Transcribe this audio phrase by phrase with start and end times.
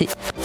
[0.00, 0.37] invité.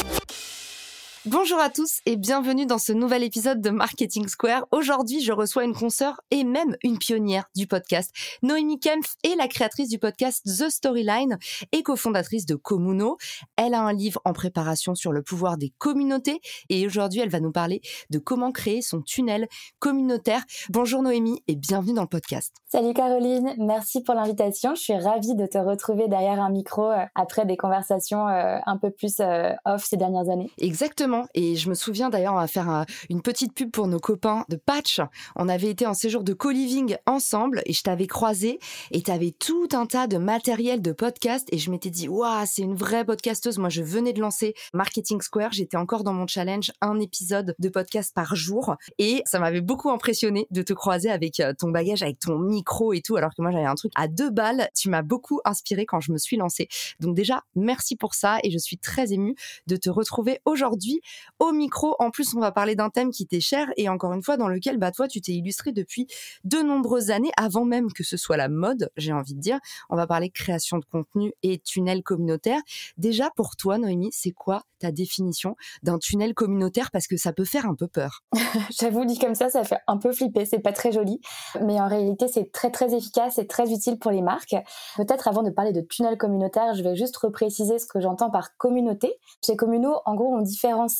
[1.25, 4.65] Bonjour à tous et bienvenue dans ce nouvel épisode de Marketing Square.
[4.71, 8.11] Aujourd'hui, je reçois une consoeur et même une pionnière du podcast.
[8.41, 11.37] Noémie Kempf est la créatrice du podcast The Storyline
[11.71, 13.15] et cofondatrice de Communo.
[13.55, 17.39] Elle a un livre en préparation sur le pouvoir des communautés et aujourd'hui, elle va
[17.39, 19.47] nous parler de comment créer son tunnel
[19.79, 20.43] communautaire.
[20.71, 22.53] Bonjour Noémie et bienvenue dans le podcast.
[22.67, 24.75] Salut Caroline, merci pour l'invitation.
[24.75, 28.77] Je suis ravie de te retrouver derrière un micro euh, après des conversations euh, un
[28.77, 30.51] peu plus euh, off ces dernières années.
[30.57, 34.45] Exactement et je me souviens d'ailleurs, on va faire une petite pub pour nos copains
[34.49, 35.01] de Patch.
[35.35, 38.59] On avait été en séjour de co-living ensemble et je t'avais croisé
[38.91, 42.45] et tu avais tout un tas de matériel de podcast et je m'étais dit, waouh,
[42.45, 43.57] c'est une vraie podcasteuse.
[43.57, 45.51] Moi, je venais de lancer Marketing Square.
[45.51, 49.89] J'étais encore dans mon challenge, un épisode de podcast par jour et ça m'avait beaucoup
[49.89, 53.41] impressionné de te croiser avec euh, ton bagage, avec ton micro et tout, alors que
[53.41, 54.69] moi, j'avais un truc à deux balles.
[54.75, 56.67] Tu m'as beaucoup inspiré quand je me suis lancée.
[56.99, 59.35] Donc déjà, merci pour ça et je suis très émue
[59.67, 61.01] de te retrouver aujourd'hui
[61.39, 61.95] au micro.
[61.99, 64.47] En plus, on va parler d'un thème qui t'est cher et encore une fois dans
[64.47, 66.07] lequel bah toi tu t'es illustré depuis
[66.43, 69.59] de nombreuses années avant même que ce soit la mode, j'ai envie de dire.
[69.89, 72.61] On va parler création de contenu et tunnel communautaire.
[72.97, 76.91] Déjà pour toi Noémie, c'est quoi ta définition d'un tunnel communautaire?
[76.91, 78.23] Parce que ça peut faire un peu peur.
[78.79, 81.19] J'avoue dit comme ça, ça fait un peu flipper, c'est pas très joli,
[81.61, 84.55] mais en réalité c'est très très efficace et très utile pour les marques.
[84.95, 88.55] Peut-être avant de parler de tunnel communautaire, je vais juste repréciser ce que j'entends par
[88.57, 89.13] communauté.
[89.45, 90.92] Chez Communo, en gros, on différencie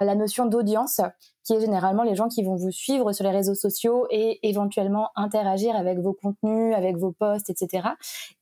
[0.00, 1.00] la notion d'audience,
[1.44, 5.10] qui est généralement les gens qui vont vous suivre sur les réseaux sociaux et éventuellement
[5.16, 7.88] interagir avec vos contenus, avec vos posts, etc.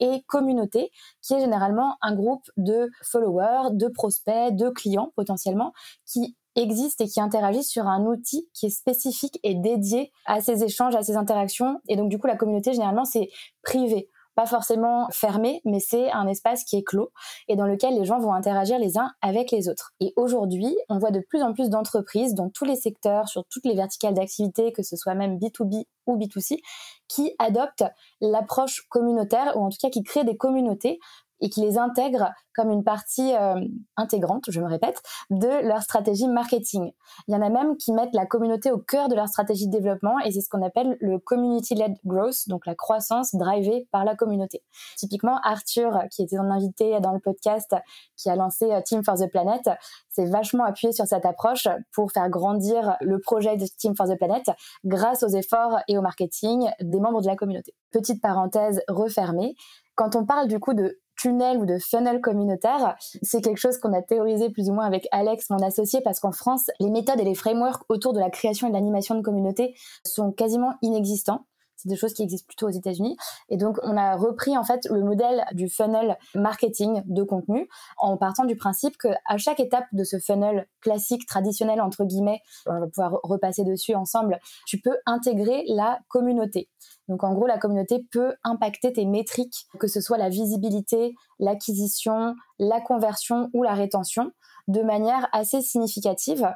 [0.01, 0.91] Et communauté,
[1.23, 5.73] qui est généralement un groupe de followers, de prospects, de clients potentiellement,
[6.07, 10.65] qui existent et qui interagissent sur un outil qui est spécifique et dédié à ces
[10.65, 11.81] échanges, à ces interactions.
[11.89, 13.29] Et donc, du coup, la communauté, généralement, c'est
[13.63, 14.09] privé
[14.39, 17.11] pas forcément fermé, mais c'est un espace qui est clos
[17.49, 19.95] et dans lequel les gens vont interagir les uns avec les autres.
[19.99, 23.65] Et aujourd'hui, on voit de plus en plus d'entreprises dans tous les secteurs, sur toutes
[23.65, 26.61] les verticales d'activité, que ce soit même B2B ou B2C,
[27.09, 27.83] qui adoptent
[28.21, 31.01] l'approche communautaire ou en tout cas qui créent des communautés
[31.41, 33.61] et qui les intègrent comme une partie euh,
[33.97, 35.01] intégrante, je me répète,
[35.31, 36.91] de leur stratégie marketing.
[37.29, 39.73] Il y en a même qui mettent la communauté au cœur de leur stratégie de
[39.73, 44.17] développement et c'est ce qu'on appelle le community-led growth, donc la croissance drivée par la
[44.17, 44.65] communauté.
[44.97, 47.77] Typiquement, Arthur, qui était un invité dans le podcast,
[48.17, 49.71] qui a lancé euh, Team for the Planet,
[50.09, 54.17] s'est vachement appuyé sur cette approche pour faire grandir le projet de Team for the
[54.17, 54.51] Planet
[54.85, 57.75] grâce aux efforts et au marketing des membres de la communauté.
[57.93, 59.55] Petite parenthèse refermée.
[59.95, 62.97] Quand on parle du coup de tunnel ou de funnel communautaire.
[63.23, 66.33] C'est quelque chose qu'on a théorisé plus ou moins avec Alex, mon associé, parce qu'en
[66.33, 69.75] France, les méthodes et les frameworks autour de la création et de l'animation de communautés
[70.07, 71.45] sont quasiment inexistants.
[71.79, 73.17] C'est des choses qui existent plutôt aux États-Unis.
[73.49, 78.17] Et donc, on a repris en fait le modèle du funnel marketing de contenu en
[78.17, 82.81] partant du principe que à chaque étape de ce funnel classique, traditionnel entre guillemets, on
[82.81, 86.69] va pouvoir repasser dessus ensemble, tu peux intégrer la communauté.
[87.09, 92.35] Donc en gros, la communauté peut impacter tes métriques, que ce soit la visibilité, l'acquisition,
[92.59, 94.33] la conversion ou la rétention,
[94.69, 96.49] de manière assez significative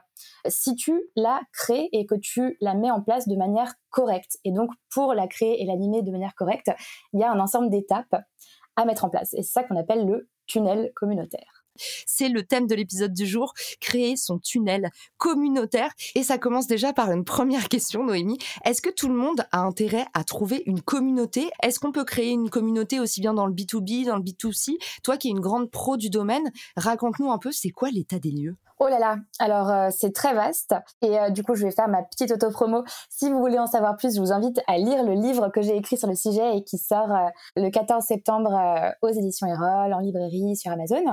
[0.47, 4.39] si tu la crées et que tu la mets en place de manière correcte.
[4.45, 6.71] Et donc pour la créer et l'animer de manière correcte,
[7.13, 8.15] il y a un ensemble d'étapes
[8.77, 9.35] à mettre en place.
[9.35, 11.62] Et c'est ça qu'on appelle le tunnel communautaire.
[12.07, 15.91] C'est le thème de l'épisode du jour, créer son tunnel communautaire.
[16.15, 18.39] Et ça commence déjà par une première question, Noémie.
[18.65, 21.51] Est-ce que tout le monde a intérêt à trouver une communauté?
[21.63, 25.17] Est-ce qu'on peut créer une communauté aussi bien dans le B2B, dans le B2C Toi
[25.17, 28.57] qui es une grande pro du domaine, raconte-nous un peu, c'est quoi l'état des lieux?
[28.85, 31.87] Oh là là, alors euh, c'est très vaste et euh, du coup je vais faire
[31.87, 32.83] ma petite auto-promo.
[33.09, 35.77] Si vous voulez en savoir plus, je vous invite à lire le livre que j'ai
[35.77, 40.01] écrit sur le sujet et qui sort euh, le 14 septembre aux éditions Erol, en
[40.01, 41.05] librairie, sur Amazon.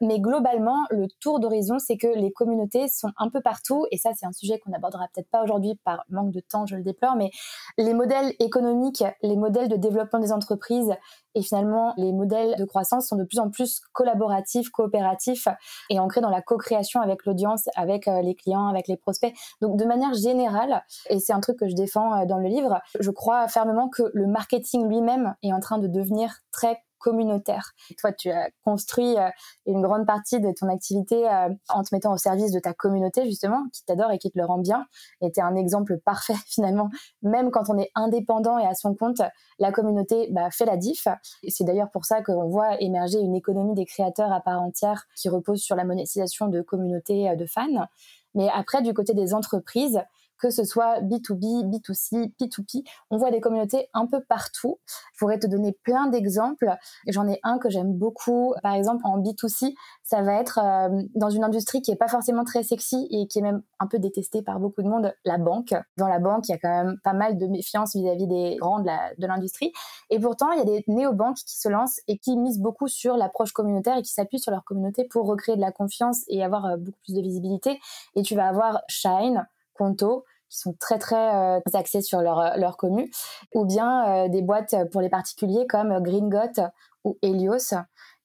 [0.00, 4.10] Mais globalement, le tour d'horizon, c'est que les communautés sont un peu partout et ça
[4.18, 7.14] c'est un sujet qu'on n'abordera peut-être pas aujourd'hui par manque de temps, je le déplore,
[7.14, 7.30] mais
[7.78, 10.92] les modèles économiques, les modèles de développement des entreprises
[11.34, 15.48] et finalement les modèles de croissance sont de plus en plus collaboratifs, coopératifs
[15.90, 19.34] et ancrés dans la co-création avec l'audience, avec euh, les clients, avec les prospects.
[19.60, 22.80] Donc de manière générale, et c'est un truc que je défends euh, dans le livre,
[22.98, 27.72] je crois fermement que le marketing lui-même est en train de devenir très communautaire.
[27.98, 29.28] Toi, tu as construit euh,
[29.66, 33.24] une grande partie de ton activité euh, en te mettant au service de ta communauté,
[33.26, 34.86] justement, qui t'adore et qui te le rend bien.
[35.20, 36.88] Et tu es un exemple parfait, finalement.
[37.22, 39.20] Même quand on est indépendant et à son compte,
[39.58, 41.08] la communauté bah, fait la diff.
[41.48, 45.28] C'est d'ailleurs pour ça qu'on voit émerger une économie des créateurs à part entière qui
[45.28, 47.86] repose sur la monétisation de communautés euh, de fans.
[48.34, 50.00] Mais après, du côté des entreprises,
[50.42, 52.82] que ce soit B2B, B2C, P2P.
[53.10, 54.80] On voit des communautés un peu partout.
[55.14, 56.68] Je pourrais te donner plein d'exemples.
[57.06, 58.52] J'en ai un que j'aime beaucoup.
[58.60, 59.72] Par exemple, en B2C,
[60.02, 63.38] ça va être euh, dans une industrie qui est pas forcément très sexy et qui
[63.38, 65.74] est même un peu détestée par beaucoup de monde, la banque.
[65.96, 68.80] Dans la banque, il y a quand même pas mal de méfiance vis-à-vis des grands
[68.80, 69.72] de l'industrie.
[70.10, 73.16] Et pourtant, il y a des néobanques qui se lancent et qui misent beaucoup sur
[73.16, 76.66] l'approche communautaire et qui s'appuient sur leur communauté pour recréer de la confiance et avoir
[76.66, 77.78] euh, beaucoup plus de visibilité.
[78.16, 82.56] Et tu vas avoir Shine, Conto, qui sont très très euh, axés sur leur, euh,
[82.56, 83.10] leur commu,
[83.54, 86.62] ou bien euh, des boîtes pour les particuliers comme Gringot
[87.04, 87.74] ou Helios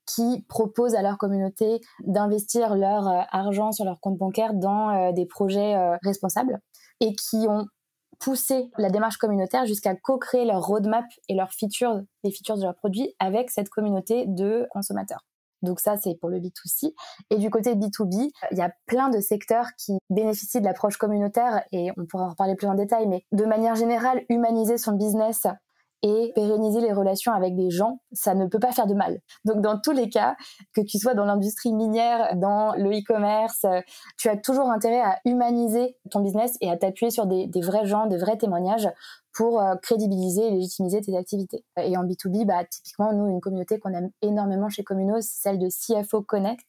[0.06, 5.76] qui proposent à leur communauté d'investir leur argent sur leur compte bancaire dans des projets
[6.02, 6.62] responsables
[7.02, 7.66] et qui ont
[8.18, 12.76] poussé la démarche communautaire jusqu'à co-créer leur roadmap et leurs features, les features de leurs
[12.76, 15.26] produits avec cette communauté de consommateurs.
[15.62, 16.94] Donc ça, c'est pour le B2C.
[17.30, 21.64] Et du côté B2B, il y a plein de secteurs qui bénéficient de l'approche communautaire
[21.72, 25.48] et on pourra en reparler plus en détail, mais de manière générale, humaniser son business
[26.04, 29.20] et pérenniser les relations avec des gens, ça ne peut pas faire de mal.
[29.46, 30.36] Donc dans tous les cas,
[30.74, 33.66] que tu sois dans l'industrie minière, dans le e-commerce,
[34.18, 38.06] tu as toujours intérêt à humaniser ton business et à t'appuyer sur des, vrais gens,
[38.06, 38.90] des vrais témoignages
[39.34, 41.64] pour euh, crédibiliser et légitimiser tes activités.
[41.78, 45.60] Et en B2B, bah, typiquement, nous, une communauté qu'on aime énormément chez Communo, c'est celle
[45.60, 46.66] de CFO Connect,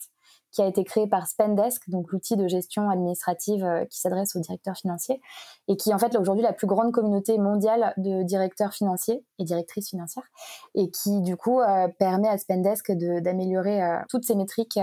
[0.51, 4.41] qui a été créé par Spendesk, donc l'outil de gestion administrative euh, qui s'adresse aux
[4.41, 5.21] directeurs financiers
[5.69, 9.45] et qui est en fait aujourd'hui la plus grande communauté mondiale de directeurs financiers et
[9.45, 10.29] directrices financières
[10.75, 14.79] et qui du coup euh, permet à Spendesk d'améliorer euh, toutes ces métriques,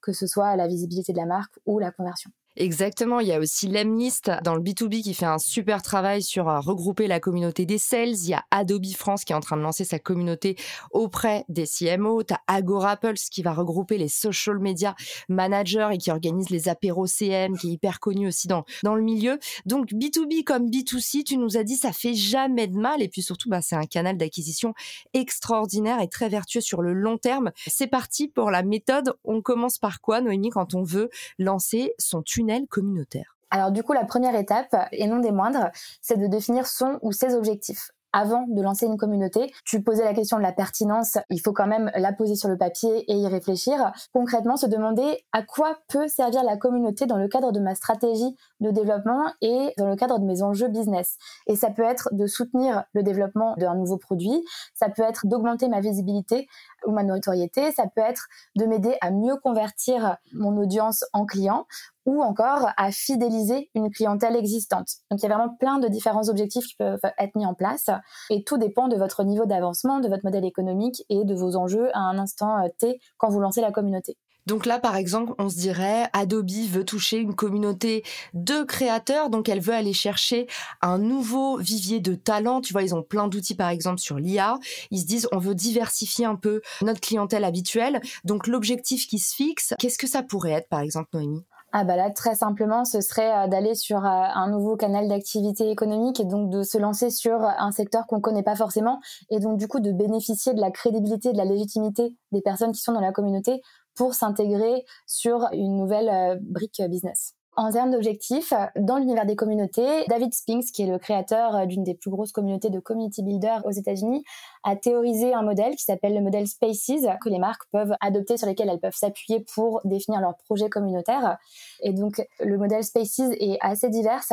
[0.00, 2.30] que ce soit la visibilité de la marque ou la conversion.
[2.56, 6.48] Exactement, il y a aussi Lemlist dans le B2B qui fait un super travail sur
[6.48, 8.14] euh, regrouper la communauté des sales.
[8.14, 10.54] Il y a Adobe France qui est en train de lancer sa communauté
[10.92, 12.22] auprès des CMO.
[12.22, 14.94] Tu as Agorapulse qui va regrouper les social media
[15.28, 19.02] managers et qui organise les apéros CM, qui est hyper connu aussi dans, dans le
[19.02, 19.40] milieu.
[19.66, 23.02] Donc B2B comme B2C, tu nous as dit, ça fait jamais de mal.
[23.02, 24.74] Et puis surtout, bah, c'est un canal d'acquisition
[25.12, 27.50] extraordinaire et très vertueux sur le long terme.
[27.66, 29.14] C'est parti pour la méthode.
[29.24, 31.10] On commence par quoi, Noémie, quand on veut
[31.40, 35.70] lancer son tunnel communautaire alors du coup, la première étape, et non des moindres,
[36.02, 39.52] c'est de définir son ou ses objectifs avant de lancer une communauté.
[39.64, 42.56] Tu posais la question de la pertinence, il faut quand même la poser sur le
[42.56, 43.92] papier et y réfléchir.
[44.12, 48.36] Concrètement, se demander à quoi peut servir la communauté dans le cadre de ma stratégie
[48.60, 51.18] de développement et dans le cadre de mes enjeux business.
[51.48, 54.44] Et ça peut être de soutenir le développement d'un nouveau produit,
[54.74, 56.46] ça peut être d'augmenter ma visibilité
[56.86, 61.66] ou ma notoriété, ça peut être de m'aider à mieux convertir mon audience en client
[62.06, 64.88] ou encore à fidéliser une clientèle existante.
[65.10, 67.86] Donc il y a vraiment plein de différents objectifs qui peuvent être mis en place
[68.30, 71.88] et tout dépend de votre niveau d'avancement, de votre modèle économique et de vos enjeux
[71.96, 74.16] à un instant euh, T quand vous lancez la communauté.
[74.46, 79.48] Donc là, par exemple, on se dirait, Adobe veut toucher une communauté de créateurs, donc
[79.48, 80.46] elle veut aller chercher
[80.82, 82.60] un nouveau vivier de talents.
[82.60, 84.58] Tu vois, ils ont plein d'outils, par exemple, sur l'IA.
[84.90, 88.02] Ils se disent, on veut diversifier un peu notre clientèle habituelle.
[88.24, 91.44] Donc l'objectif qui se fixe, qu'est-ce que ça pourrait être, par exemple, Noémie?
[91.76, 95.72] Ah bah là, très simplement, ce serait euh, d'aller sur euh, un nouveau canal d'activité
[95.72, 99.58] économique et donc de se lancer sur un secteur qu'on connaît pas forcément et donc
[99.58, 103.00] du coup de bénéficier de la crédibilité, de la légitimité des personnes qui sont dans
[103.00, 103.60] la communauté
[103.96, 107.34] pour s'intégrer sur une nouvelle euh, brique business.
[107.56, 111.84] En termes d'objectifs, dans l'univers des communautés, David Spinks, qui est le créateur euh, d'une
[111.84, 114.24] des plus grosses communautés de community builders aux États-Unis,
[114.64, 118.48] a théorisé un modèle qui s'appelle le modèle Spaces, que les marques peuvent adopter, sur
[118.48, 121.38] lesquels elles peuvent s'appuyer pour définir leur projet communautaire.
[121.80, 124.24] Et donc, le modèle Spaces est assez divers.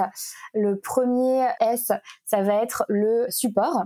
[0.56, 1.92] Le premier S,
[2.26, 3.84] ça va être le support.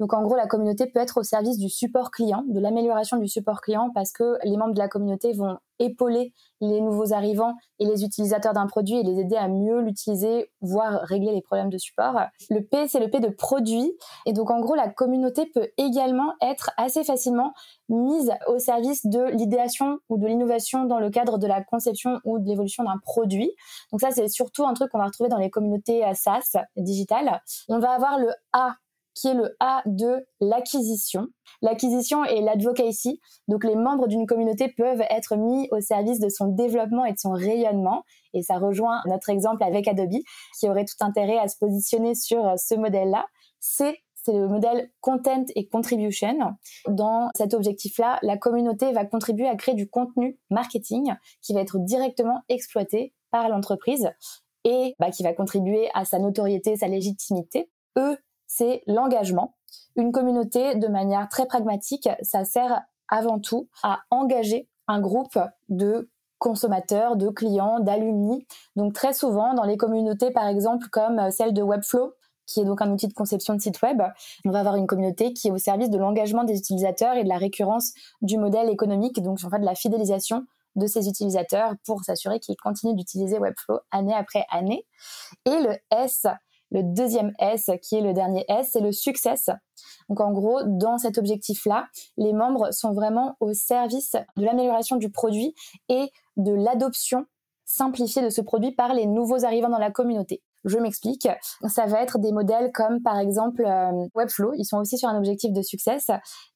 [0.00, 3.28] Donc en gros, la communauté peut être au service du support client, de l'amélioration du
[3.28, 7.86] support client, parce que les membres de la communauté vont épauler les nouveaux arrivants et
[7.86, 11.78] les utilisateurs d'un produit et les aider à mieux l'utiliser, voire régler les problèmes de
[11.78, 12.20] support.
[12.50, 13.92] Le P, c'est le P de produit.
[14.26, 17.52] Et donc, en gros, la communauté peut également être assez facilement
[17.88, 22.38] mise au service de l'idéation ou de l'innovation dans le cadre de la conception ou
[22.38, 23.50] de l'évolution d'un produit.
[23.92, 27.40] Donc ça, c'est surtout un truc qu'on va retrouver dans les communautés SaaS digitales.
[27.68, 28.76] On va avoir le A
[29.18, 31.26] qui est le A de l'acquisition.
[31.62, 33.20] L'acquisition et l'advocacy.
[33.48, 37.18] Donc les membres d'une communauté peuvent être mis au service de son développement et de
[37.18, 38.04] son rayonnement.
[38.34, 40.20] Et ça rejoint notre exemple avec Adobe,
[40.58, 43.26] qui aurait tout intérêt à se positionner sur euh, ce modèle-là.
[43.60, 46.36] C, c'est le modèle content et contribution.
[46.86, 51.78] Dans cet objectif-là, la communauté va contribuer à créer du contenu marketing qui va être
[51.78, 54.10] directement exploité par l'entreprise
[54.64, 57.70] et bah, qui va contribuer à sa notoriété, sa légitimité.
[57.96, 58.16] E,
[58.48, 59.54] c'est l'engagement.
[59.94, 65.38] Une communauté, de manière très pragmatique, ça sert avant tout à engager un groupe
[65.68, 68.46] de consommateurs, de clients, d'alumni.
[68.76, 72.14] Donc très souvent, dans les communautés, par exemple, comme celle de Webflow,
[72.46, 74.00] qui est donc un outil de conception de site web,
[74.44, 77.28] on va avoir une communauté qui est au service de l'engagement des utilisateurs et de
[77.28, 82.04] la récurrence du modèle économique, donc en fait de la fidélisation de ces utilisateurs pour
[82.04, 84.86] s'assurer qu'ils continuent d'utiliser Webflow année après année.
[85.44, 86.26] Et le S,
[86.70, 89.50] le deuxième S, qui est le dernier S, c'est le success.
[90.08, 95.10] Donc en gros, dans cet objectif-là, les membres sont vraiment au service de l'amélioration du
[95.10, 95.54] produit
[95.88, 97.26] et de l'adoption
[97.64, 100.42] simplifiée de ce produit par les nouveaux arrivants dans la communauté.
[100.64, 101.28] Je m'explique.
[101.68, 104.54] Ça va être des modèles comme par exemple euh, Webflow.
[104.54, 105.98] Ils sont aussi sur un objectif de succès.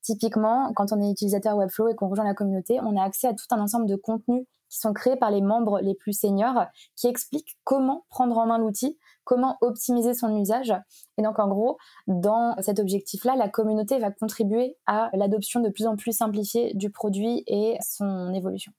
[0.03, 3.35] Typiquement, quand on est utilisateur Webflow et qu'on rejoint la communauté, on a accès à
[3.35, 6.65] tout un ensemble de contenus qui sont créés par les membres les plus seniors
[6.97, 10.75] qui expliquent comment prendre en main l'outil, comment optimiser son usage.
[11.19, 11.77] Et donc, en gros,
[12.07, 16.91] dans cet objectif-là, la communauté va contribuer à l'adoption de plus en plus simplifiée du
[16.91, 18.73] produit et son évolution.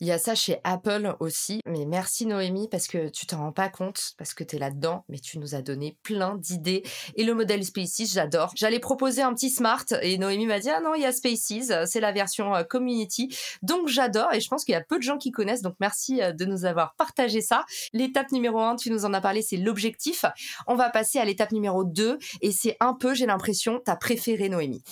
[0.00, 1.60] Il y a ça chez Apple aussi.
[1.66, 5.04] Mais merci Noémie parce que tu t'en rends pas compte, parce que tu es là-dedans,
[5.08, 6.84] mais tu nous as donné plein d'idées.
[7.16, 8.52] Et le modèle Spaces, j'adore.
[8.54, 11.72] J'allais proposer un petit smart et Noémie m'a dit, ah non, il y a Spaces,
[11.86, 13.36] c'est la version euh, community.
[13.62, 15.62] Donc j'adore et je pense qu'il y a peu de gens qui connaissent.
[15.62, 17.64] Donc merci euh, de nous avoir partagé ça.
[17.92, 20.24] L'étape numéro un, tu nous en as parlé, c'est l'objectif.
[20.68, 24.48] On va passer à l'étape numéro 2 et c'est un peu, j'ai l'impression, ta préférée
[24.48, 24.84] Noémie.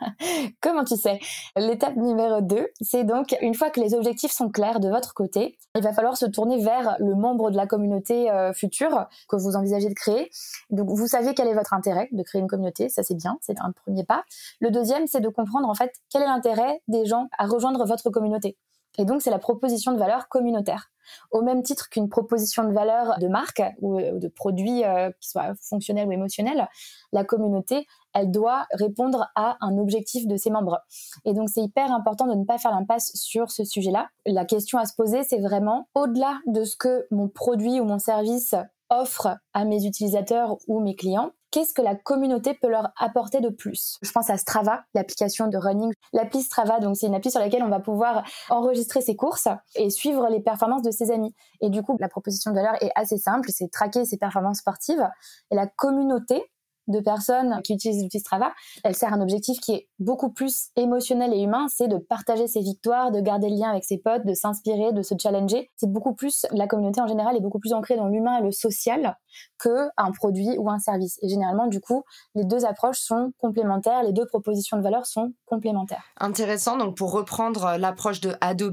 [0.60, 1.18] Comment tu sais?
[1.56, 5.58] L'étape numéro 2, c'est donc une fois que les objectifs sont clair de votre côté.
[5.74, 9.56] Il va falloir se tourner vers le membre de la communauté euh, future que vous
[9.56, 10.30] envisagez de créer.
[10.70, 13.58] Donc vous savez quel est votre intérêt de créer une communauté, ça c'est bien, c'est
[13.60, 14.24] un premier pas.
[14.60, 18.10] Le deuxième, c'est de comprendre en fait quel est l'intérêt des gens à rejoindre votre
[18.10, 18.56] communauté.
[19.00, 20.90] Et donc c'est la proposition de valeur communautaire.
[21.30, 25.30] Au même titre qu'une proposition de valeur de marque ou euh, de produit euh, qui
[25.30, 26.68] soit fonctionnel ou émotionnel,
[27.10, 30.80] la communauté, elle doit répondre à un objectif de ses membres.
[31.24, 34.10] Et donc c'est hyper important de ne pas faire l'impasse sur ce sujet-là.
[34.26, 37.98] La question à se poser, c'est vraiment au-delà de ce que mon produit ou mon
[37.98, 38.54] service
[38.90, 43.48] offre à mes utilisateurs ou mes clients, qu'est-ce que la communauté peut leur apporter de
[43.48, 43.98] plus?
[44.02, 45.92] Je pense à Strava, l'application de running.
[46.12, 49.90] L'appli Strava, donc c'est une appli sur laquelle on va pouvoir enregistrer ses courses et
[49.90, 51.34] suivre les performances de ses amis.
[51.60, 55.08] Et du coup, la proposition de valeur est assez simple, c'est traquer ses performances sportives.
[55.50, 56.50] Et la communauté,
[56.88, 58.52] de personnes qui utilisent l'outil Strava,
[58.84, 62.60] elle sert un objectif qui est beaucoup plus émotionnel et humain, c'est de partager ses
[62.60, 65.70] victoires, de garder le lien avec ses potes, de s'inspirer, de se challenger.
[65.76, 68.52] C'est beaucoup plus, la communauté en général est beaucoup plus ancrée dans l'humain et le
[68.52, 69.16] social
[69.58, 71.18] que un produit ou un service.
[71.22, 72.02] Et généralement, du coup,
[72.34, 76.02] les deux approches sont complémentaires, les deux propositions de valeur sont complémentaires.
[76.18, 76.76] Intéressant.
[76.76, 78.70] Donc, pour reprendre l'approche de Adobe,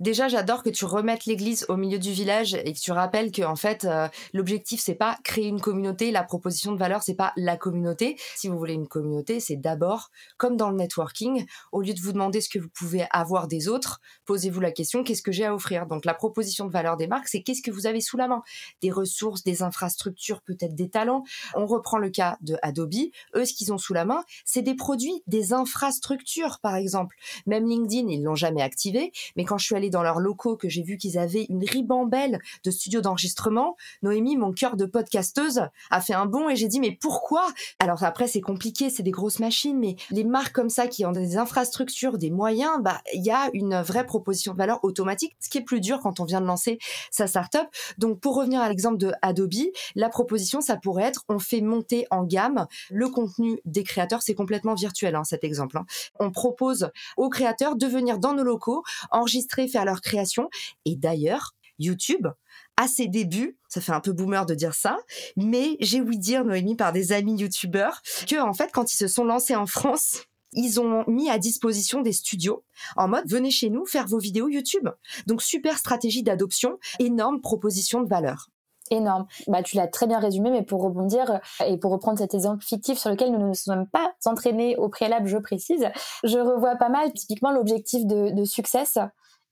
[0.00, 3.42] déjà, j'adore que tu remettes l'église au milieu du village et que tu rappelles que,
[3.42, 7.32] en fait, euh, l'objectif, c'est pas créer une communauté, la proposition de valeur, c'est pas
[7.56, 8.16] communauté.
[8.36, 12.12] Si vous voulez une communauté, c'est d'abord, comme dans le networking, au lieu de vous
[12.12, 15.54] demander ce que vous pouvez avoir des autres, posez-vous la question, qu'est-ce que j'ai à
[15.54, 15.86] offrir?
[15.86, 18.42] Donc, la proposition de valeur des marques, c'est qu'est-ce que vous avez sous la main?
[18.80, 21.24] Des ressources, des infrastructures, peut-être des talents.
[21.54, 22.92] On reprend le cas de Adobe.
[23.34, 27.16] Eux, ce qu'ils ont sous la main, c'est des produits, des infrastructures, par exemple.
[27.46, 29.12] Même LinkedIn, ils l'ont jamais activé.
[29.36, 32.38] Mais quand je suis allée dans leurs locaux, que j'ai vu qu'ils avaient une ribambelle
[32.64, 36.80] de studios d'enregistrement, Noémie, mon cœur de podcasteuse, a fait un bond et j'ai dit,
[36.80, 37.31] mais pourquoi
[37.78, 41.12] alors après, c'est compliqué, c'est des grosses machines, mais les marques comme ça qui ont
[41.12, 45.48] des infrastructures, des moyens, bah il y a une vraie proposition de valeur automatique, ce
[45.48, 46.78] qui est plus dur quand on vient de lancer
[47.10, 47.66] sa startup.
[47.98, 49.52] Donc pour revenir à l'exemple de Adobe,
[49.94, 54.22] la proposition, ça pourrait être, on fait monter en gamme le contenu des créateurs.
[54.22, 55.78] C'est complètement virtuel, hein, cet exemple.
[55.78, 55.86] Hein.
[56.18, 60.48] On propose aux créateurs de venir dans nos locaux, enregistrer, faire leur création.
[60.84, 62.28] Et d'ailleurs, YouTube
[62.76, 64.98] à ses débuts, ça fait un peu boomer de dire ça,
[65.36, 69.08] mais j'ai ouï dire, Noémie, par des amis youtubeurs, que en fait, quand ils se
[69.08, 72.64] sont lancés en France, ils ont mis à disposition des studios
[72.96, 74.88] en mode venez chez nous faire vos vidéos YouTube.
[75.26, 78.48] Donc super stratégie d'adoption, énorme proposition de valeur
[78.90, 79.26] énorme.
[79.48, 82.62] Bah, tu l'as très bien résumé, mais pour rebondir euh, et pour reprendre cet exemple
[82.62, 85.88] fictif sur lequel nous ne nous sommes pas entraînés au préalable, je précise,
[86.24, 88.84] je revois pas mal typiquement l'objectif de, de succès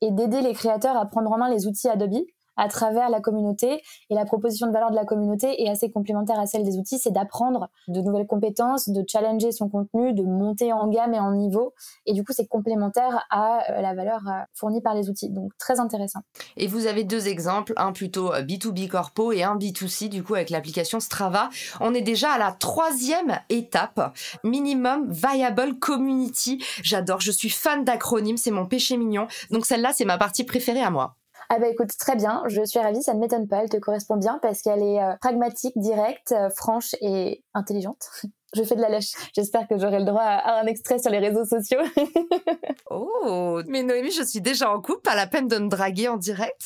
[0.00, 2.24] et d'aider les créateurs à prendre en main les outils Adobe
[2.56, 3.82] à travers la communauté.
[4.10, 6.98] Et la proposition de valeur de la communauté est assez complémentaire à celle des outils,
[6.98, 11.32] c'est d'apprendre de nouvelles compétences, de challenger son contenu, de monter en gamme et en
[11.32, 11.74] niveau.
[12.06, 15.30] Et du coup, c'est complémentaire à euh, la valeur euh, fournie par les outils.
[15.30, 16.20] Donc, très intéressant.
[16.56, 20.34] Et vous avez deux exemples, un plutôt B2B euh, corpo et un B2C, du coup,
[20.34, 21.48] avec l'application Strava.
[21.80, 24.14] On est déjà à la troisième étape,
[24.44, 26.62] Minimum Viable Community.
[26.82, 29.26] J'adore, je suis fan d'acronymes, c'est mon péché mignon.
[29.50, 31.16] Donc, celle-là, c'est ma partie préférée à moi.
[31.52, 34.16] Ah bah écoute, très bien, je suis ravie, ça ne m'étonne pas, elle te correspond
[34.16, 38.08] bien parce qu'elle est euh, pragmatique, directe, euh, franche et intelligente.
[38.54, 39.12] je fais de la lèche.
[39.34, 41.80] J'espère que j'aurai le droit à un extrait sur les réseaux sociaux.
[42.90, 46.16] oh, mais Noémie, je suis déjà en couple, pas la peine de me draguer en
[46.16, 46.60] direct.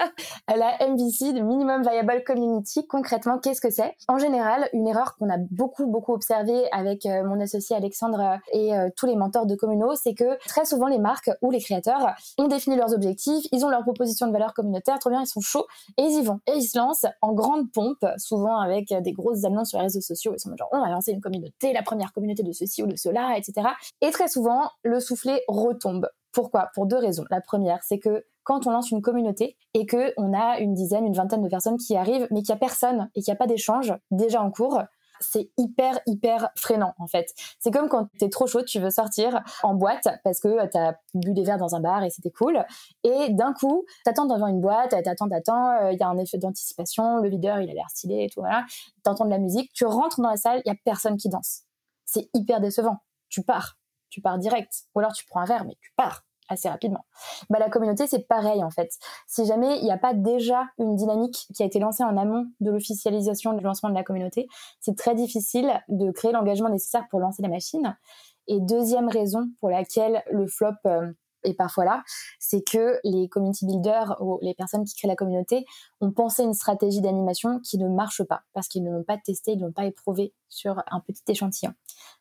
[0.48, 3.94] la MVC, de Minimum Viable Community, concrètement, qu'est-ce que c'est?
[4.08, 8.74] En général, une erreur qu'on a beaucoup, beaucoup observée avec euh, mon associé Alexandre et
[8.74, 12.14] euh, tous les mentors de Communo, c'est que très souvent, les marques ou les créateurs
[12.38, 15.40] ont défini leurs objectifs, ils ont leur proposition de valeur communautaire, trop bien, ils sont
[15.40, 15.66] chauds,
[15.98, 16.40] et ils y vont.
[16.46, 20.00] Et ils se lancent en grande pompe, souvent avec des grosses annonces sur les réseaux
[20.00, 20.32] sociaux.
[20.34, 21.20] Ils sont genre, on va lancer une
[21.72, 23.68] la première communauté de ceci ou de cela, etc.
[24.00, 26.08] Et très souvent, le soufflet retombe.
[26.32, 26.70] Pourquoi?
[26.74, 27.24] Pour deux raisons.
[27.30, 31.04] La première, c'est que quand on lance une communauté et que on a une dizaine,
[31.04, 33.38] une vingtaine de personnes qui arrivent, mais qu'il n'y a personne et qu'il n'y a
[33.38, 34.80] pas d'échange déjà en cours,
[35.20, 37.32] c'est hyper hyper freinant en fait.
[37.58, 41.32] C'est comme quand t'es trop chaud, tu veux sortir en boîte parce que t'as bu
[41.32, 42.64] des verres dans un bar et c'était cool.
[43.04, 46.38] Et d'un coup, t'attends devant une boîte, t'attends, t'attends, euh, il y a un effet
[46.38, 48.64] d'anticipation, le videur il a l'air stylé et tout voilà.
[49.02, 51.62] T'entends de la musique, tu rentres dans la salle, il y a personne qui danse.
[52.04, 52.98] C'est hyper décevant.
[53.28, 53.78] Tu pars,
[54.10, 54.84] tu pars direct.
[54.94, 57.04] Ou alors tu prends un verre mais tu pars assez rapidement.
[57.50, 58.90] Bah, la communauté, c'est pareil en fait.
[59.26, 62.46] Si jamais il n'y a pas déjà une dynamique qui a été lancée en amont
[62.60, 64.46] de l'officialisation du lancement de la communauté,
[64.80, 67.96] c'est très difficile de créer l'engagement nécessaire pour lancer la machine.
[68.48, 71.12] Et deuxième raison pour laquelle le flop euh,
[71.42, 72.02] est parfois là,
[72.38, 75.64] c'est que les community builders ou les personnes qui créent la communauté
[76.00, 79.52] ont pensé une stratégie d'animation qui ne marche pas parce qu'ils ne l'ont pas testé,
[79.52, 81.72] ils ne l'ont pas éprouvé sur un petit échantillon.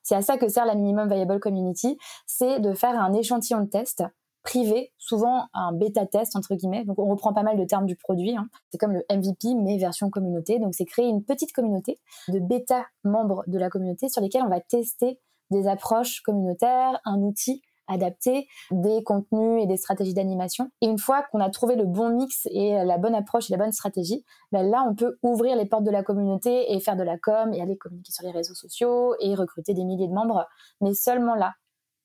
[0.06, 1.98] C'est à ça que sert la Minimum Viable Community,
[2.28, 4.04] c'est de faire un échantillon de test
[4.44, 6.86] privé, souvent un bêta test entre guillemets.
[6.86, 8.38] Donc on reprend pas mal de termes du produit.
[8.38, 8.48] Hein.
[8.70, 10.60] C'est comme le MVP mais version communauté.
[10.60, 14.50] Donc c'est créer une petite communauté de bêta membres de la communauté sur lesquels on
[14.50, 20.70] va tester des approches communautaires, un outil adapté, des contenus et des stratégies d'animation.
[20.82, 23.58] Et une fois qu'on a trouvé le bon mix et la bonne approche et la
[23.58, 27.04] bonne stratégie, ben là, on peut ouvrir les portes de la communauté et faire de
[27.04, 30.46] la com et aller communiquer sur les réseaux sociaux et recruter des milliers de membres,
[30.82, 31.54] mais seulement là.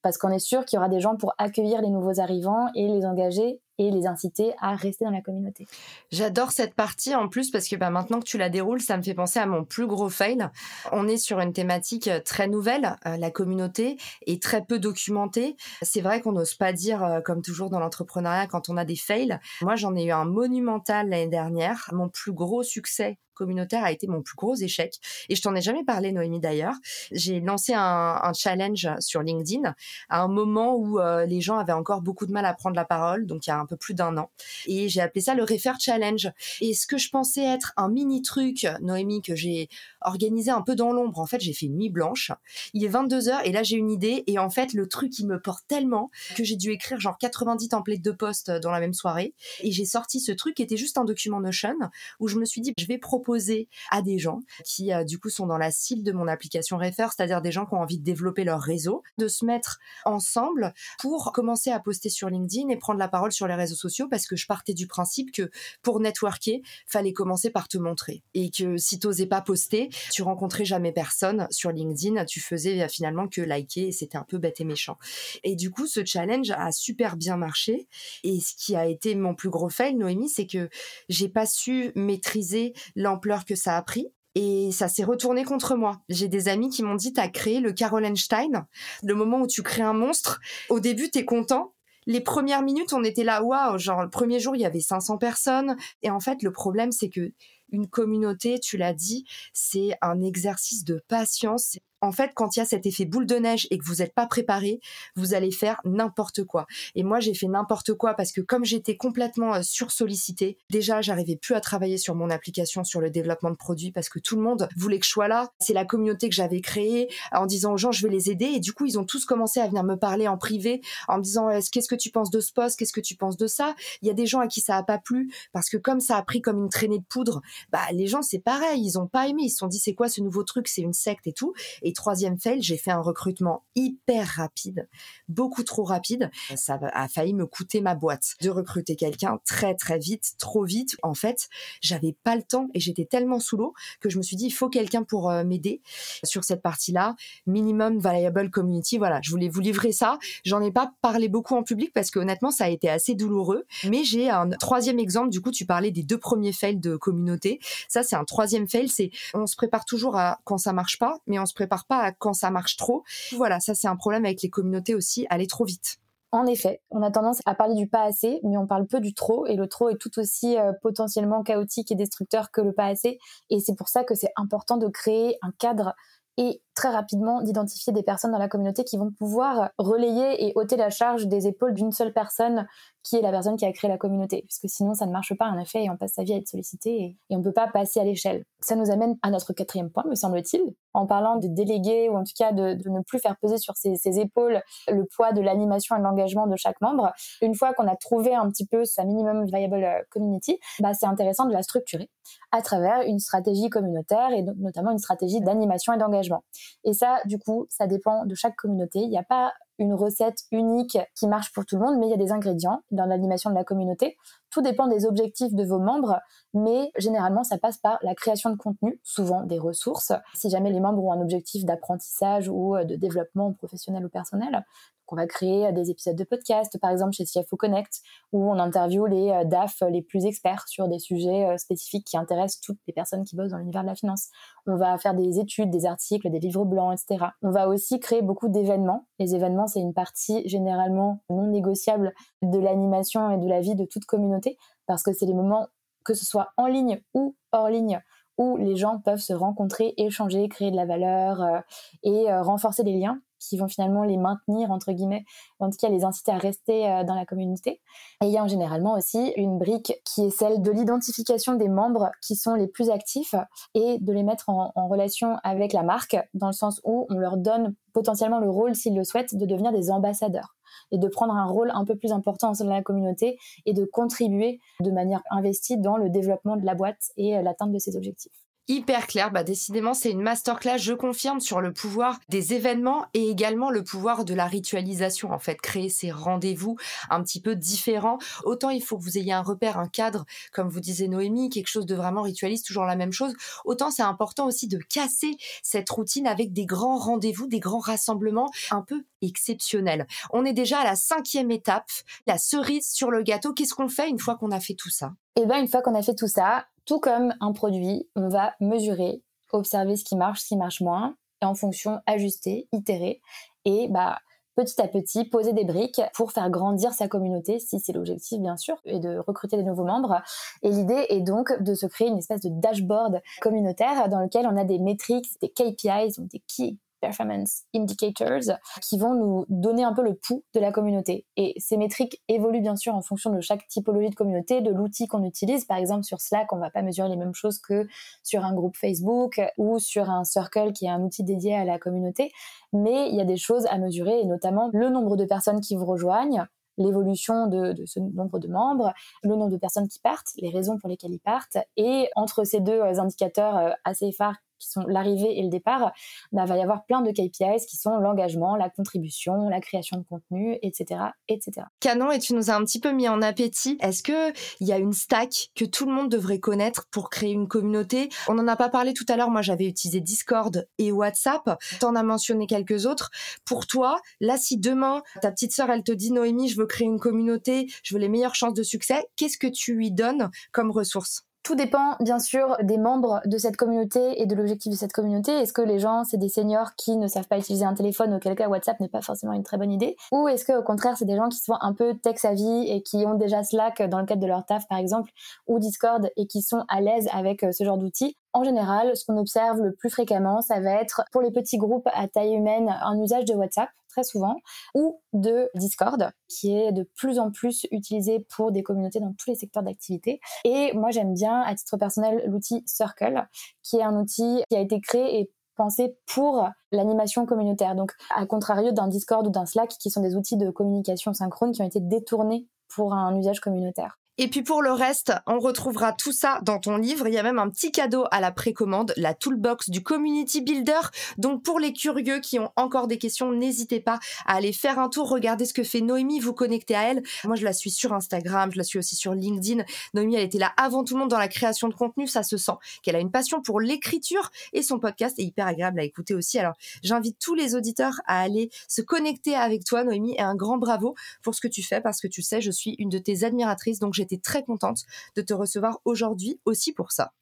[0.02, 2.88] Parce qu'on est sûr qu'il y aura des gens pour accueillir les nouveaux arrivants et
[2.88, 5.66] les engager et les inciter à rester dans la communauté.
[6.12, 9.02] J'adore cette partie en plus parce que bah, maintenant que tu la déroules, ça me
[9.02, 10.46] fait penser à mon plus gros fail.
[10.92, 15.56] On est sur une thématique euh, très nouvelle, euh, la communauté est très peu documentée.
[15.80, 18.96] C'est vrai qu'on n'ose pas dire, euh, comme toujours dans l'entrepreneuriat, quand on a des
[18.96, 19.38] fails.
[19.62, 21.88] Moi, j'en ai eu un monumental l'année dernière.
[21.92, 24.98] Mon plus gros succès communautaire a été mon plus gros échec.
[25.28, 26.74] Et je t'en ai jamais parlé, Noémie, d'ailleurs.
[27.10, 29.74] J'ai lancé un, challenge sur LinkedIn
[30.08, 33.26] à un moment où les gens avaient encore beaucoup de mal à prendre la parole,
[33.26, 34.30] donc il y a un peu plus d'un an.
[34.66, 36.30] Et j'ai appelé ça le Refer Challenge.
[36.60, 39.68] Et ce que je pensais être un mini truc, Noémie, que j'ai
[40.02, 42.32] organisé un peu dans l'ombre, en fait, j'ai fait une nuit blanche.
[42.74, 44.24] Il est 22 h et là, j'ai une idée.
[44.26, 47.68] Et en fait, le truc, il me porte tellement que j'ai dû écrire genre 90
[47.68, 49.34] templates de poste dans la même soirée.
[49.62, 51.76] Et j'ai sorti ce truc qui était juste un document Notion
[52.18, 55.30] où je me suis dit, je vais proposer à des gens qui, euh, du coup,
[55.30, 58.04] sont dans la cible de mon application Refer, c'est-à-dire des gens qui ont envie de
[58.04, 62.98] développer leur réseau, de se mettre ensemble pour commencer à poster sur LinkedIn et prendre
[62.98, 65.50] la parole sur les réseaux sociaux parce que je partais du principe que
[65.82, 70.64] pour networker, fallait commencer par te montrer et que si t'osais pas poster, tu rencontrais
[70.64, 74.64] jamais personne sur LinkedIn, tu faisais finalement que liker et c'était un peu bête et
[74.64, 74.98] méchant.
[75.44, 77.88] Et du coup, ce challenge a super bien marché
[78.24, 80.68] et ce qui a été mon plus gros fail, Noémie, c'est que
[81.08, 84.08] j'ai pas su maîtriser l'ampleur que ça a pris.
[84.36, 86.02] Et ça s'est retourné contre moi.
[86.08, 88.64] J'ai des amis qui m'ont dit, t'as créé le Carol Einstein.
[89.02, 91.74] Le moment où tu crées un monstre, au début, t'es content
[92.06, 95.18] les premières minutes, on était là, waouh, genre le premier jour, il y avait 500
[95.18, 95.76] personnes.
[96.02, 97.32] Et en fait, le problème, c'est que
[97.72, 101.78] une communauté, tu l'as dit, c'est un exercice de patience.
[102.00, 104.14] En fait, quand il y a cet effet boule de neige et que vous n'êtes
[104.14, 104.80] pas préparé,
[105.16, 106.66] vous allez faire n'importe quoi.
[106.94, 111.36] Et moi, j'ai fait n'importe quoi parce que comme j'étais complètement euh, sursollicitée, déjà, j'arrivais
[111.36, 114.42] plus à travailler sur mon application, sur le développement de produits parce que tout le
[114.42, 115.50] monde voulait que je sois là.
[115.60, 118.46] C'est la communauté que j'avais créée en disant aux gens, je vais les aider.
[118.46, 121.22] Et du coup, ils ont tous commencé à venir me parler en privé en me
[121.22, 122.78] disant, qu'est-ce que tu penses de ce poste?
[122.78, 123.74] Qu'est-ce que tu penses de ça?
[124.02, 126.16] Il y a des gens à qui ça a pas plu parce que comme ça
[126.16, 128.82] a pris comme une traînée de poudre, bah, les gens, c'est pareil.
[128.82, 129.42] Ils ont pas aimé.
[129.44, 130.68] Ils se sont dit, c'est quoi ce nouveau truc?
[130.68, 131.52] C'est une secte et tout.
[131.92, 134.88] Troisième fail, j'ai fait un recrutement hyper rapide,
[135.28, 136.30] beaucoup trop rapide.
[136.56, 140.96] Ça a failli me coûter ma boîte de recruter quelqu'un très très vite, trop vite.
[141.02, 141.48] En fait,
[141.80, 144.50] j'avais pas le temps et j'étais tellement sous l'eau que je me suis dit il
[144.50, 145.80] faut quelqu'un pour euh, m'aider
[146.24, 147.16] sur cette partie-là.
[147.46, 148.98] Minimum viable community.
[148.98, 150.18] Voilà, je voulais vous livrer ça.
[150.44, 153.66] J'en ai pas parlé beaucoup en public parce que honnêtement, ça a été assez douloureux.
[153.88, 155.30] Mais j'ai un troisième exemple.
[155.30, 157.60] Du coup, tu parlais des deux premiers fails de communauté.
[157.88, 158.90] Ça, c'est un troisième fail.
[159.34, 162.50] On se prépare toujours quand ça marche pas, mais on se prépare pas quand ça
[162.50, 163.04] marche trop.
[163.36, 165.26] Voilà, ça c'est un problème avec les communautés aussi.
[165.30, 165.98] Aller trop vite.
[166.32, 169.14] En effet, on a tendance à parler du pas assez, mais on parle peu du
[169.14, 172.86] trop, et le trop est tout aussi euh, potentiellement chaotique et destructeur que le pas
[172.86, 173.18] assez.
[173.50, 175.94] Et c'est pour ça que c'est important de créer un cadre
[176.36, 180.78] et très rapidement d'identifier des personnes dans la communauté qui vont pouvoir relayer et ôter
[180.78, 182.66] la charge des épaules d'une seule personne
[183.02, 184.44] qui est la personne qui a créé la communauté.
[184.46, 186.48] Puisque sinon, ça ne marche pas en effet et on passe sa vie à être
[186.48, 186.90] sollicité
[187.28, 188.44] et, on ne peut pas passer à l'échelle.
[188.60, 190.62] Ça nous amène à notre quatrième point, me semble-t-il,
[190.92, 193.98] en parlant de déléguer ou en tout cas de, ne plus faire peser sur ses,
[194.18, 197.12] épaules le poids de l'animation et de l'engagement de chaque membre.
[197.42, 201.06] Une fois qu'on a trouvé un petit peu sa minimum viable euh, community, bah, c'est
[201.06, 202.10] intéressant de la structurer
[202.52, 206.44] à travers une stratégie communautaire et notamment une stratégie d'animation et d'engagement.
[206.84, 209.00] Et ça, du coup, ça dépend de chaque communauté.
[209.00, 212.10] Il n'y a pas une recette unique qui marche pour tout le monde, mais il
[212.10, 214.16] y a des ingrédients dans l'animation de la communauté.
[214.50, 216.20] Tout dépend des objectifs de vos membres,
[216.52, 220.12] mais généralement, ça passe par la création de contenu, souvent des ressources.
[220.34, 224.64] Si jamais les membres ont un objectif d'apprentissage ou de développement professionnel ou personnel,
[225.10, 228.00] on va créer euh, des épisodes de podcast, par exemple chez CFO Connect,
[228.32, 232.16] où on interviewe les euh, DAF les plus experts sur des sujets euh, spécifiques qui
[232.16, 234.28] intéressent toutes les personnes qui bossent dans l'univers de la finance.
[234.66, 237.26] On va faire des études, des articles, des livres blancs, etc.
[237.42, 239.06] On va aussi créer beaucoup d'événements.
[239.18, 243.84] Les événements, c'est une partie généralement non négociable de l'animation et de la vie de
[243.84, 245.66] toute communauté, parce que c'est les moments,
[246.04, 248.00] que ce soit en ligne ou hors ligne,
[248.38, 251.62] où les gens peuvent se rencontrer, échanger, créer de la valeur
[252.02, 255.24] et renforcer les liens qui vont finalement les maintenir, entre guillemets,
[255.58, 257.80] en tout cas les inciter à rester euh, dans la communauté.
[258.22, 262.10] Et il y a généralement aussi une brique qui est celle de l'identification des membres
[262.22, 263.34] qui sont les plus actifs
[263.74, 267.36] et de les mettre en, relation avec la marque, dans le sens où on leur
[267.36, 270.56] donne potentiellement le rôle, s'ils le souhaitent, de devenir des ambassadeurs
[270.92, 274.60] et de prendre un rôle un peu plus important dans la communauté et de contribuer
[274.80, 278.32] de manière investie dans le développement de la boîte et euh, l'atteinte de ses objectifs
[278.68, 279.30] hyper clair.
[279.30, 283.82] Bah, décidément, c'est une masterclass, je confirme, sur le pouvoir des événements et également le
[283.82, 285.32] pouvoir de la ritualisation.
[285.32, 286.76] En fait, créer ces rendez-vous
[287.10, 288.18] un petit peu différents.
[288.44, 291.68] Autant il faut que vous ayez un repère, un cadre, comme vous disait Noémie, quelque
[291.68, 293.34] chose de vraiment ritualiste, toujours la même chose.
[293.64, 298.50] Autant c'est important aussi de casser cette routine avec des grands rendez-vous, des grands rassemblements
[298.70, 300.06] un peu exceptionnels.
[300.32, 301.90] On est déjà à la cinquième étape,
[302.26, 303.52] la cerise sur le gâteau.
[303.52, 305.12] Qu'est-ce qu'on fait une fois qu'on a fait tout ça?
[305.36, 308.54] Eh bien, une fois qu'on a fait tout ça, tout comme un produit, on va
[308.60, 313.20] mesurer, observer ce qui marche, ce qui marche moins, et en fonction ajuster, itérer,
[313.64, 314.18] et bah
[314.56, 318.56] petit à petit poser des briques pour faire grandir sa communauté, si c'est l'objectif bien
[318.56, 320.20] sûr, et de recruter des nouveaux membres.
[320.62, 324.56] Et l'idée est donc de se créer une espèce de dashboard communautaire dans lequel on
[324.56, 329.92] a des métriques, des KPIs, donc des key performance indicators qui vont nous donner un
[329.92, 331.26] peu le pouls de la communauté.
[331.36, 335.06] Et ces métriques évoluent bien sûr en fonction de chaque typologie de communauté, de l'outil
[335.06, 335.64] qu'on utilise.
[335.64, 337.86] Par exemple, sur Slack, on va pas mesurer les mêmes choses que
[338.22, 341.78] sur un groupe Facebook ou sur un Circle qui est un outil dédié à la
[341.78, 342.32] communauté.
[342.72, 345.76] Mais il y a des choses à mesurer et notamment le nombre de personnes qui
[345.76, 346.44] vous rejoignent,
[346.78, 350.78] l'évolution de, de, ce nombre de membres, le nombre de personnes qui partent, les raisons
[350.78, 351.58] pour lesquelles ils partent.
[351.76, 355.92] Et entre ces deux euh, indicateurs euh, assez phares qui sont l'arrivée et le départ,
[356.32, 360.04] bah, va y avoir plein de KPIs qui sont l'engagement, la contribution, la création de
[360.04, 361.66] contenu, etc., etc.
[361.80, 363.78] Canon, et tu nous as un petit peu mis en appétit.
[363.80, 367.32] Est-ce que il y a une stack que tout le monde devrait connaître pour créer
[367.32, 368.08] une communauté?
[368.28, 369.30] On n'en a pas parlé tout à l'heure.
[369.30, 371.58] Moi, j'avais utilisé Discord et WhatsApp.
[371.80, 373.10] T'en as mentionné quelques autres.
[373.44, 376.86] Pour toi, là, si demain ta petite sœur, elle te dit Noémie, je veux créer
[376.86, 380.70] une communauté, je veux les meilleures chances de succès, qu'est-ce que tu lui donnes comme
[380.70, 381.24] ressources?
[381.42, 385.32] Tout dépend bien sûr des membres de cette communauté et de l'objectif de cette communauté.
[385.32, 388.34] Est-ce que les gens, c'est des seniors qui ne savent pas utiliser un téléphone, auquel
[388.34, 389.96] cas WhatsApp n'est pas forcément une très bonne idée?
[390.12, 392.82] Ou est-ce que au contraire, c'est des gens qui sont un peu tech savvy et
[392.82, 395.10] qui ont déjà Slack dans le cadre de leur taf par exemple,
[395.46, 398.16] ou Discord et qui sont à l'aise avec euh, ce genre d'outils?
[398.32, 401.88] En général, ce qu'on observe le plus fréquemment, ça va être pour les petits groupes
[401.92, 404.36] à taille humaine un usage de WhatsApp très souvent,
[404.74, 409.30] ou de Discord, qui est de plus en plus utilisé pour des communautés dans tous
[409.30, 410.20] les secteurs d'activité.
[410.44, 413.26] Et moi, j'aime bien, à titre personnel, l'outil Circle,
[413.62, 417.74] qui est un outil qui a été créé et pensé pour l'animation communautaire.
[417.74, 421.52] Donc, à contrario d'un Discord ou d'un Slack, qui sont des outils de communication synchrone
[421.52, 423.98] qui ont été détournés pour un usage communautaire.
[424.22, 427.08] Et puis pour le reste, on retrouvera tout ça dans ton livre.
[427.08, 430.90] Il y a même un petit cadeau à la précommande, la toolbox du Community Builder.
[431.16, 434.90] Donc pour les curieux qui ont encore des questions, n'hésitez pas à aller faire un
[434.90, 437.02] tour, regarder ce que fait Noémie, vous connecter à elle.
[437.24, 439.64] Moi, je la suis sur Instagram, je la suis aussi sur LinkedIn.
[439.94, 442.06] Noémie, elle était là avant tout le monde dans la création de contenu.
[442.06, 442.52] Ça se sent
[442.82, 446.38] qu'elle a une passion pour l'écriture et son podcast est hyper agréable à écouter aussi.
[446.38, 450.58] Alors, j'invite tous les auditeurs à aller se connecter avec toi, Noémie, et un grand
[450.58, 453.24] bravo pour ce que tu fais parce que tu sais, je suis une de tes
[453.24, 453.78] admiratrices.
[453.78, 454.82] Donc, j'ai très contente
[455.16, 457.12] de te recevoir aujourd'hui aussi pour ça.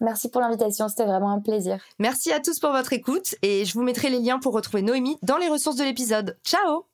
[0.00, 1.78] Merci pour l'invitation, c'était vraiment un plaisir.
[1.98, 5.18] Merci à tous pour votre écoute et je vous mettrai les liens pour retrouver Noémie
[5.22, 6.38] dans les ressources de l'épisode.
[6.44, 6.86] Ciao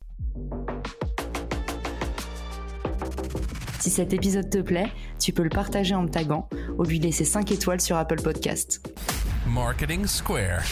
[3.81, 7.25] Si cet épisode te plaît, tu peux le partager en me taguant ou lui laisser
[7.25, 8.83] 5 étoiles sur Apple Podcast.
[9.47, 10.65] Marketing Square.